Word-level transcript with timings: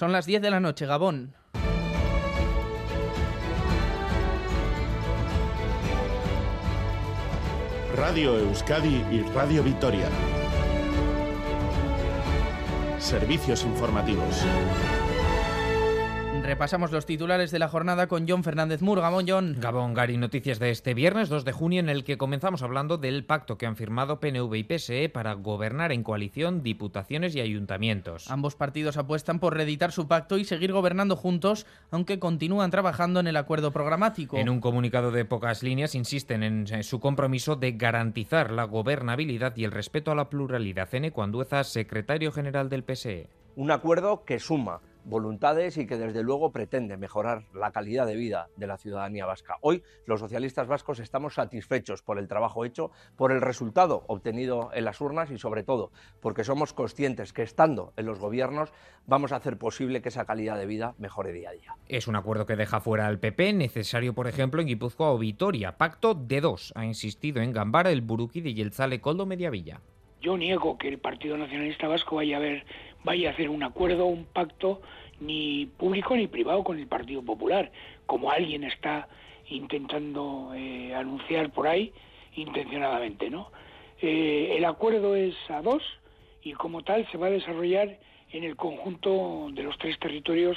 Son 0.00 0.12
las 0.12 0.24
10 0.24 0.40
de 0.40 0.50
la 0.50 0.60
noche, 0.60 0.86
Gabón. 0.86 1.34
Radio 7.94 8.38
Euskadi 8.38 9.04
y 9.10 9.20
Radio 9.34 9.62
Vitoria. 9.62 10.08
Servicios 12.98 13.62
informativos. 13.64 14.42
Repasamos 16.50 16.90
los 16.90 17.06
titulares 17.06 17.52
de 17.52 17.60
la 17.60 17.68
jornada 17.68 18.08
con 18.08 18.28
John 18.28 18.42
Fernández 18.42 18.82
Mur. 18.82 19.00
Gabón, 19.00 19.24
John. 19.28 19.56
Gabón, 19.60 19.94
Gary, 19.94 20.16
noticias 20.16 20.58
de 20.58 20.70
este 20.70 20.94
viernes 20.94 21.28
2 21.28 21.44
de 21.44 21.52
junio 21.52 21.78
en 21.78 21.88
el 21.88 22.02
que 22.02 22.18
comenzamos 22.18 22.64
hablando 22.64 22.98
del 22.98 23.24
pacto 23.24 23.56
que 23.56 23.66
han 23.66 23.76
firmado 23.76 24.18
PNV 24.18 24.52
y 24.56 24.64
PSE 24.64 25.08
para 25.10 25.34
gobernar 25.34 25.92
en 25.92 26.02
coalición 26.02 26.64
diputaciones 26.64 27.36
y 27.36 27.40
ayuntamientos. 27.40 28.28
Ambos 28.32 28.56
partidos 28.56 28.96
apuestan 28.96 29.38
por 29.38 29.54
reeditar 29.54 29.92
su 29.92 30.08
pacto 30.08 30.38
y 30.38 30.44
seguir 30.44 30.72
gobernando 30.72 31.14
juntos, 31.14 31.66
aunque 31.92 32.18
continúan 32.18 32.72
trabajando 32.72 33.20
en 33.20 33.28
el 33.28 33.36
acuerdo 33.36 33.70
programático. 33.70 34.36
En 34.36 34.48
un 34.48 34.60
comunicado 34.60 35.12
de 35.12 35.24
pocas 35.24 35.62
líneas 35.62 35.94
insisten 35.94 36.42
en 36.42 36.82
su 36.82 36.98
compromiso 36.98 37.54
de 37.54 37.70
garantizar 37.74 38.50
la 38.50 38.64
gobernabilidad 38.64 39.56
y 39.56 39.62
el 39.62 39.70
respeto 39.70 40.10
a 40.10 40.16
la 40.16 40.28
pluralidad. 40.28 40.92
En 40.96 41.04
Ecuandueza, 41.04 41.62
secretario 41.62 42.32
general 42.32 42.68
del 42.68 42.82
PSE. 42.82 43.28
Un 43.54 43.70
acuerdo 43.70 44.24
que 44.24 44.40
suma 44.40 44.80
voluntades 45.04 45.76
y 45.78 45.86
que 45.86 45.96
desde 45.96 46.22
luego 46.22 46.52
pretende 46.52 46.96
mejorar 46.96 47.44
la 47.54 47.72
calidad 47.72 48.06
de 48.06 48.16
vida 48.16 48.48
de 48.56 48.66
la 48.66 48.76
ciudadanía 48.76 49.26
vasca. 49.26 49.56
Hoy 49.60 49.82
los 50.06 50.20
socialistas 50.20 50.66
vascos 50.66 50.98
estamos 50.98 51.34
satisfechos 51.34 52.02
por 52.02 52.18
el 52.18 52.28
trabajo 52.28 52.64
hecho, 52.64 52.90
por 53.16 53.32
el 53.32 53.40
resultado 53.40 54.04
obtenido 54.06 54.70
en 54.72 54.84
las 54.84 55.00
urnas 55.00 55.30
y 55.30 55.38
sobre 55.38 55.62
todo 55.62 55.90
porque 56.20 56.44
somos 56.44 56.72
conscientes 56.72 57.32
que 57.32 57.42
estando 57.42 57.92
en 57.96 58.06
los 58.06 58.18
gobiernos 58.18 58.72
vamos 59.06 59.32
a 59.32 59.36
hacer 59.36 59.58
posible 59.58 60.02
que 60.02 60.08
esa 60.08 60.24
calidad 60.24 60.56
de 60.56 60.66
vida 60.66 60.94
mejore 60.98 61.32
día 61.32 61.50
a 61.50 61.52
día. 61.52 61.74
Es 61.88 62.08
un 62.08 62.16
acuerdo 62.16 62.46
que 62.46 62.56
deja 62.56 62.80
fuera 62.80 63.06
al 63.06 63.18
PP, 63.18 63.52
necesario 63.52 64.14
por 64.14 64.28
ejemplo 64.28 64.60
en 64.60 64.68
Guipúzcoa 64.68 65.12
o 65.12 65.18
Vitoria. 65.18 65.76
Pacto 65.76 66.14
de 66.14 66.40
dos, 66.40 66.72
ha 66.76 66.84
insistido 66.84 67.42
en 67.42 67.52
Gambara 67.52 67.90
el 67.90 68.02
Buruki 68.02 68.40
y 68.44 68.60
el 68.60 68.72
Zale 68.72 69.00
Coldo 69.00 69.26
Mediavilla. 69.26 69.80
Yo 70.20 70.36
niego 70.36 70.76
que 70.76 70.88
el 70.88 70.98
Partido 70.98 71.38
Nacionalista 71.38 71.88
Vasco 71.88 72.16
vaya 72.16 72.36
a 72.36 72.40
ver 72.40 72.66
vaya 73.04 73.30
a 73.30 73.32
hacer 73.32 73.48
un 73.48 73.62
acuerdo, 73.62 74.06
un 74.06 74.24
pacto, 74.24 74.80
ni 75.20 75.66
público 75.66 76.16
ni 76.16 76.26
privado 76.26 76.64
con 76.64 76.78
el 76.78 76.86
Partido 76.86 77.22
Popular, 77.22 77.70
como 78.06 78.30
alguien 78.30 78.64
está 78.64 79.08
intentando 79.48 80.52
eh, 80.54 80.94
anunciar 80.94 81.50
por 81.50 81.66
ahí 81.66 81.92
intencionadamente, 82.34 83.30
¿no? 83.30 83.50
Eh, 84.00 84.54
el 84.56 84.64
acuerdo 84.64 85.14
es 85.14 85.34
a 85.48 85.60
dos 85.60 85.82
y 86.42 86.52
como 86.52 86.82
tal 86.82 87.06
se 87.10 87.18
va 87.18 87.26
a 87.26 87.30
desarrollar 87.30 87.98
en 88.32 88.44
el 88.44 88.56
conjunto 88.56 89.48
de 89.52 89.62
los 89.62 89.76
tres 89.78 89.98
territorios 89.98 90.56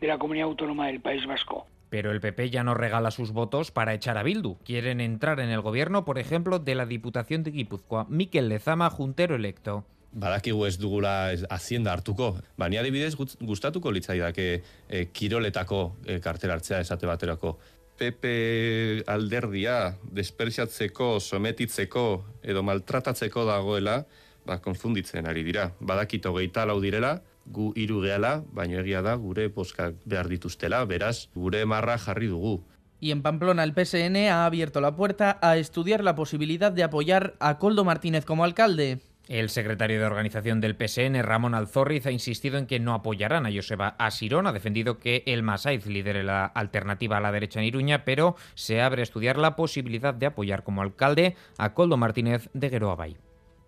de 0.00 0.06
la 0.06 0.18
comunidad 0.18 0.48
autónoma 0.48 0.86
del 0.86 1.00
País 1.00 1.26
Vasco. 1.26 1.66
Pero 1.90 2.10
el 2.10 2.20
PP 2.20 2.50
ya 2.50 2.64
no 2.64 2.74
regala 2.74 3.10
sus 3.10 3.32
votos 3.32 3.70
para 3.70 3.94
echar 3.94 4.18
a 4.18 4.22
Bildu. 4.22 4.56
Quieren 4.64 5.00
entrar 5.00 5.40
en 5.40 5.50
el 5.50 5.60
gobierno, 5.60 6.04
por 6.04 6.18
ejemplo, 6.18 6.58
de 6.58 6.74
la 6.74 6.86
Diputación 6.86 7.44
de 7.44 7.52
Guipúzcoa. 7.52 8.06
Miquel 8.08 8.48
Lezama, 8.48 8.90
juntero 8.90 9.36
electo. 9.36 9.84
Badakigu 10.14 10.64
ez 10.66 10.76
dugula 10.78 11.14
hazienda 11.50 11.92
hartuko. 11.92 12.34
Baina 12.58 12.80
adibidez 12.80 13.14
gustatuko 13.16 13.92
litzaidake 13.92 14.48
e, 14.88 15.06
kiroletako 15.12 15.80
e, 16.06 16.20
kartera 16.24 16.54
hartzea 16.54 16.80
esate 16.84 17.06
baterako. 17.10 17.58
PP 17.98 19.04
alderdia 19.06 19.94
despertsiatzeko, 20.16 21.20
sometitzeko 21.20 22.06
edo 22.42 22.62
maltratatzeko 22.66 23.44
dagoela, 23.46 24.00
ba, 24.46 24.58
konfunditzen 24.62 25.28
ari 25.30 25.44
dira. 25.46 25.70
Badakito 25.80 26.34
geita 26.34 26.66
lau 26.66 26.80
direla, 26.82 27.20
gu 27.46 27.72
hiru 27.76 28.00
gehala, 28.02 28.38
baina 28.52 28.80
egia 28.80 29.02
da 29.04 29.14
gure 29.20 29.48
boskak 29.48 30.00
behar 30.04 30.30
dituztela, 30.32 30.84
beraz, 30.90 31.28
gure 31.34 31.64
marra 31.66 31.98
jarri 31.98 32.32
dugu. 32.32 32.62
Y 33.00 33.10
en 33.10 33.22
Pamplona 33.22 33.64
el 33.64 33.74
PSN 33.74 34.16
ha 34.30 34.46
abierto 34.46 34.80
la 34.80 34.96
puerta 34.96 35.38
a 35.42 35.58
estudiar 35.58 36.02
la 36.02 36.14
posibilidad 36.14 36.72
de 36.72 36.84
apoyar 36.84 37.34
a 37.38 37.58
Coldo 37.58 37.84
Martínez 37.84 38.24
como 38.24 38.44
alcalde. 38.44 39.00
El 39.28 39.48
secretario 39.48 39.98
de 39.98 40.04
organización 40.04 40.60
del 40.60 40.76
PSN, 40.76 41.22
Ramón 41.22 41.54
Alzorriz, 41.54 42.04
ha 42.06 42.10
insistido 42.10 42.58
en 42.58 42.66
que 42.66 42.78
no 42.78 42.92
apoyarán 42.92 43.46
a 43.46 43.52
Joseba 43.52 43.96
Asirón. 43.98 44.46
Ha 44.46 44.52
defendido 44.52 44.98
que 44.98 45.22
el 45.26 45.42
Masaiz 45.42 45.86
lidere 45.86 46.22
la 46.22 46.44
alternativa 46.44 47.16
a 47.16 47.20
la 47.20 47.32
derecha 47.32 47.58
en 47.60 47.66
Iruña, 47.66 48.04
pero 48.04 48.36
se 48.54 48.82
abre 48.82 49.00
a 49.00 49.04
estudiar 49.04 49.38
la 49.38 49.56
posibilidad 49.56 50.12
de 50.12 50.26
apoyar 50.26 50.62
como 50.62 50.82
alcalde 50.82 51.36
a 51.56 51.72
Coldo 51.72 51.96
Martínez 51.96 52.50
de 52.52 52.68
Gueroabay. 52.68 53.16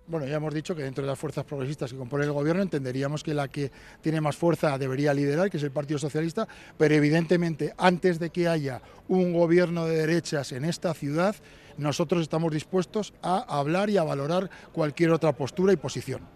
Bueno, 0.09 0.25
ya 0.25 0.37
hemos 0.37 0.55
dicho 0.55 0.77
que 0.77 0.85
dentro 0.85 1.03
de 1.03 1.11
las 1.11 1.19
fuerzas 1.19 1.45
progresistas 1.45 1.91
que 1.91 1.99
componen 1.99 2.29
el 2.29 2.33
gobierno 2.33 2.63
entenderíamos 2.63 3.25
que 3.25 3.35
la 3.35 3.49
que 3.49 3.73
tiene 4.01 4.21
más 4.21 4.37
fuerza 4.37 4.79
debería 4.79 5.13
liderar, 5.13 5.51
que 5.51 5.57
es 5.57 5.63
el 5.65 5.73
Partido 5.73 5.99
Socialista, 5.99 6.47
pero 6.79 6.95
evidentemente 6.95 7.75
antes 7.77 8.21
de 8.21 8.31
que 8.31 8.47
haya 8.47 8.81
un 9.09 9.33
gobierno 9.33 9.85
de 9.87 9.97
derechas 9.97 10.53
en 10.53 10.65
esta 10.65 10.95
ciudad, 10.95 11.35
nosotros 11.77 12.23
estamos 12.23 12.53
dispuestos 12.53 13.15
a 13.21 13.59
hablar 13.59 13.91
y 13.91 13.97
a 13.97 14.05
valorar 14.05 14.49
cualquier 14.73 15.11
otra 15.11 15.33
postura 15.33 15.73
y 15.73 15.77
posición. 15.77 16.36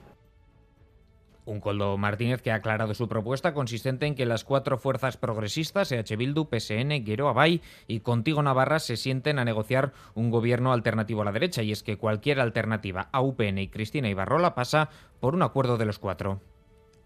Un 1.51 1.59
Coldo 1.61 1.99
Martínez 1.99 2.43
que 2.43 2.53
ha 2.53 2.55
aclarado 2.55 2.95
su 2.95 3.09
propuesta 3.09 3.53
consistente 3.53 4.07
en 4.07 4.15
que 4.15 4.25
las 4.25 4.45
cuatro 4.45 4.79
fuerzas 4.79 5.17
progresistas, 5.17 5.91
EH 5.91 6.15
Bildu, 6.17 6.49
PSN, 6.49 7.05
Guero 7.05 7.29
Abay 7.29 7.61
y 7.89 8.01
Contigo 8.01 8.41
Navarra, 8.41 8.79
se 8.79 8.97
sienten 8.97 9.41
a 9.41 9.45
negociar 9.45 9.93
un 10.15 10.31
gobierno 10.31 10.73
alternativo 10.73 11.23
a 11.23 11.25
la 11.25 11.33
derecha, 11.33 11.63
y 11.63 11.73
es 11.73 11.83
que 11.83 11.99
cualquier 11.99 12.39
alternativa 12.39 13.09
a 13.11 13.21
UPN 13.21 13.59
y 13.59 13.69
Cristina 13.69 14.09
Ibarrola 14.09 14.55
pasa 14.55 14.91
por 15.19 15.35
un 15.35 15.43
acuerdo 15.43 15.77
de 15.77 15.87
los 15.87 15.99
cuatro. 15.99 16.41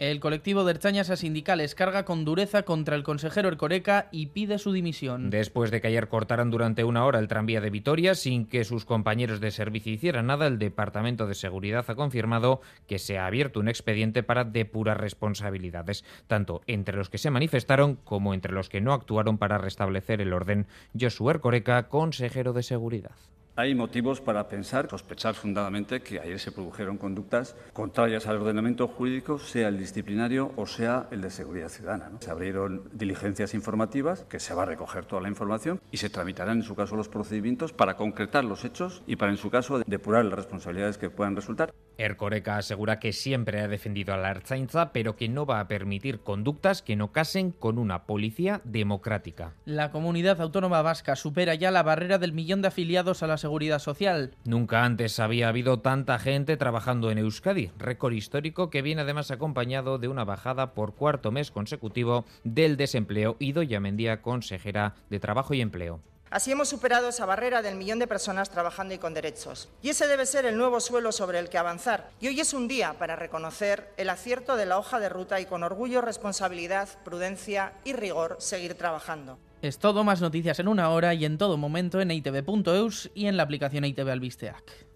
El 0.01 0.19
colectivo 0.19 0.65
de 0.65 0.73
Erchañas 0.73 1.09
a 1.11 1.17
sindicales 1.17 1.77
carga 1.77 2.05
con 2.05 2.25
dureza 2.25 2.65
contra 2.65 2.97
el 2.97 3.05
consejero 3.05 3.49
Ercoreca 3.49 4.09
y 4.11 4.27
pide 4.27 4.59
su 4.59 4.73
dimisión. 4.73 5.31
Después 5.31 5.71
de 5.71 5.81
que 5.81 5.87
ayer 5.87 6.09
cortaran 6.09 6.51
durante 6.51 6.83
una 6.83 7.05
hora 7.05 7.21
el 7.21 7.29
tranvía 7.29 7.61
de 7.61 7.71
Vitoria 7.71 8.17
sin 8.17 8.47
que 8.47 8.65
sus 8.65 8.85
compañeros 8.85 9.39
de 9.39 9.53
servicio 9.53 9.93
hicieran 9.93 10.27
nada, 10.27 10.49
el 10.49 10.59
Departamento 10.59 11.29
de 11.29 11.37
Seguridad 11.37 11.85
ha 11.87 11.95
confirmado 11.95 12.61
que 12.89 12.99
se 12.99 13.19
ha 13.19 13.27
abierto 13.27 13.61
un 13.61 13.69
expediente 13.69 14.25
para 14.25 14.43
depurar 14.43 15.01
responsabilidades, 15.01 16.05
tanto 16.27 16.63
entre 16.67 16.97
los 16.97 17.09
que 17.09 17.19
se 17.19 17.31
manifestaron 17.31 17.95
como 17.95 18.35
entre 18.35 18.53
los 18.53 18.69
que 18.69 18.81
no 18.81 18.95
actuaron 18.95 19.39
para 19.39 19.59
restablecer 19.59 20.21
el 20.21 20.33
orden. 20.33 20.67
Josué 21.01 21.35
Ercoreca, 21.35 21.89
consejero 21.89 22.53
de 22.53 22.65
Seguridad. 22.65 23.15
Hay 23.57 23.73
motivos 23.77 24.21
para 24.21 24.49
pensar, 24.49 24.91
sospechar 24.91 25.37
fundadamente 25.37 26.03
que 26.03 26.19
ayer 26.19 26.41
se 26.41 26.51
produjeron 26.51 26.99
conductas 26.99 27.55
contrarias 27.73 28.27
al 28.27 28.39
ordenamiento 28.39 28.89
jurídico, 28.89 29.39
sea 29.39 29.69
el 29.69 29.79
disciplinario 29.79 30.51
o 30.57 30.67
sea 30.67 31.07
el 31.13 31.21
de 31.21 31.31
seguridad 31.31 31.69
ciudadana. 31.69 32.11
Se 32.19 32.33
abrieron 32.33 32.91
diligencias 32.93 33.55
informativas, 33.55 34.25
que 34.29 34.41
se 34.41 34.55
va 34.55 34.65
a 34.65 34.67
recoger 34.67 35.05
toda 35.05 35.23
la 35.23 35.29
información 35.29 35.81
y 35.93 35.99
se 35.99 36.11
tramitarán 36.11 36.59
en 36.59 36.63
su 36.65 36.75
caso 36.75 36.97
los 36.97 37.09
procedimientos 37.09 37.73
para 37.73 37.97
concretar 37.97 38.45
los 38.45 38.65
hechos 38.65 39.05
y 39.07 39.15
para 39.15 39.31
en 39.31 39.39
su 39.39 39.51
caso 39.51 39.79
depurar 39.87 40.25
las 40.25 40.35
responsabilidades 40.35 40.99
que 40.99 41.11
puedan 41.11 41.37
resultar. 41.37 41.73
Ercoreca 41.99 42.57
asegura 42.57 42.99
que 42.99 43.13
siempre 43.13 43.61
ha 43.61 43.69
defendido 43.69 44.15
a 44.15 44.17
la 44.17 44.31
Arzainza, 44.31 44.93
pero 44.93 45.17
que 45.17 45.29
no 45.29 45.47
va 45.47 45.61
a 45.61 45.69
permitir 45.69 46.21
conductas 46.21 46.83
que 46.83 46.97
no 46.97 47.13
casen 47.13 47.51
con 47.51 47.79
una 47.79 48.05
policía 48.05 48.61
democrática. 48.65 49.53
La 49.65 49.91
comunidad 49.91 50.41
autónoma 50.41 50.83
vasca 50.83 51.17
supera 51.17 51.55
ya 51.55 51.71
la 51.71 51.83
barrera 51.83 52.19
del 52.19 52.33
millón 52.33 52.63
de 52.63 52.69
afiliados 52.69 53.23
a 53.23 53.27
la 53.27 53.37
seguridad 53.37 53.79
social. 53.79 54.35
Nunca 54.45 54.85
antes 54.85 55.21
había 55.21 55.49
habido 55.49 55.81
tanta 55.81 56.19
gente 56.19 56.57
trabajando 56.57 57.11
en 57.11 57.19
Euskadi, 57.19 57.71
récord 57.79 58.13
histórico 58.13 58.71
que 58.71 58.83
viene 58.83 59.03
además 59.03 59.31
acompañado 59.31 59.99
de 59.99 60.09
una 60.09 60.25
bajada 60.25 60.75
por 60.75 60.95
cuarto 60.95 61.31
mes 61.31 61.51
consecutivo 61.51 62.25
del 62.43 62.77
desempleo. 62.77 63.37
Idoya 63.39 63.81
Mendía, 63.81 64.23
consejera 64.23 64.95
de 65.11 65.21
Trabajo 65.21 65.55
y 65.55 65.61
Empleo. 65.61 66.01
Así 66.35 66.51
hemos 66.51 66.69
superado 66.69 67.11
esa 67.11 67.27
barrera 67.27 67.63
del 67.63 67.77
millón 67.77 68.01
de 68.01 68.09
personas 68.09 68.51
trabajando 68.51 68.93
y 68.93 68.99
con 68.99 69.15
derechos. 69.15 69.69
Y 69.83 69.91
ese 69.91 70.09
debe 70.09 70.27
ser 70.27 70.47
el 70.47 70.57
nuevo 70.59 70.81
suelo 70.81 71.13
sobre 71.13 71.39
el 71.39 71.49
que 71.49 71.59
avanzar. 71.59 72.11
Y 72.19 72.27
hoy 72.27 72.41
es 72.41 72.53
un 72.55 72.67
día 72.67 72.97
para 72.99 73.15
reconocer 73.15 73.93
el 73.97 74.11
acierto 74.11 74.57
de 74.57 74.67
la 74.67 74.77
hoja 74.77 74.99
de 74.99 75.09
ruta 75.09 75.41
y 75.41 75.47
con 75.47 75.63
orgullo, 75.63 76.01
responsabilidad, 76.01 76.89
prudencia 77.05 77.75
y 77.85 77.93
rigor 77.93 78.35
seguir 78.41 78.75
trabajando. 78.75 79.39
Es 79.63 79.79
todo, 79.79 80.03
más 80.03 80.21
noticias 80.21 80.59
en 80.59 80.67
una 80.67 80.91
hora 80.91 81.15
y 81.15 81.25
en 81.25 81.39
todo 81.39 81.57
momento 81.57 82.01
en 82.01 82.11
itv.eus 82.11 83.13
y 83.15 83.27
en 83.27 83.37
la 83.37 83.45
aplicación 83.45 83.85
ITV 83.85 84.11
Albisteac. 84.11 84.87